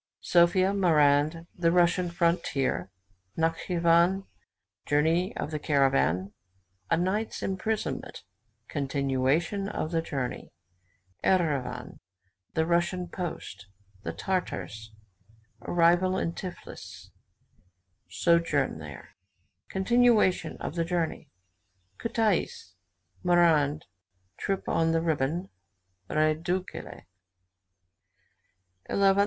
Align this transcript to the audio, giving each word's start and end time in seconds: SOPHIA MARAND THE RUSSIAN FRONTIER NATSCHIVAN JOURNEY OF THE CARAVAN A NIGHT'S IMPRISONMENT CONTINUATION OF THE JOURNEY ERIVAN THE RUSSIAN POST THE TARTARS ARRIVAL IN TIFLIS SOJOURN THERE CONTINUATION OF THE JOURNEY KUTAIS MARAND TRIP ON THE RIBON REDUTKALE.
SOPHIA 0.21 0.73
MARAND 0.73 1.45
THE 1.55 1.71
RUSSIAN 1.71 2.09
FRONTIER 2.09 2.89
NATSCHIVAN 3.37 4.23
JOURNEY 4.87 5.35
OF 5.37 5.51
THE 5.51 5.59
CARAVAN 5.59 6.33
A 6.89 6.97
NIGHT'S 6.97 7.43
IMPRISONMENT 7.43 8.23
CONTINUATION 8.67 9.69
OF 9.69 9.91
THE 9.91 10.01
JOURNEY 10.01 10.49
ERIVAN 11.23 11.99
THE 12.55 12.65
RUSSIAN 12.65 13.09
POST 13.09 13.67
THE 14.01 14.11
TARTARS 14.11 14.91
ARRIVAL 15.61 16.17
IN 16.17 16.33
TIFLIS 16.33 17.11
SOJOURN 18.09 18.79
THERE 18.79 19.09
CONTINUATION 19.69 20.57
OF 20.57 20.73
THE 20.73 20.83
JOURNEY 20.83 21.29
KUTAIS 21.99 22.73
MARAND 23.23 23.85
TRIP 24.39 24.67
ON 24.67 24.93
THE 24.93 25.01
RIBON 25.01 25.49
REDUTKALE. 26.09 27.03